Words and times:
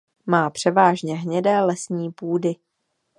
Má 0.25 0.49
převážně 0.49 1.15
hnědé 1.15 1.59
lesní 1.61 2.11
půdy. 2.11 2.55